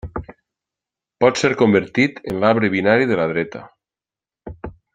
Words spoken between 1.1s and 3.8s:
Pot ser convertit en l'arbre binari de la dreta.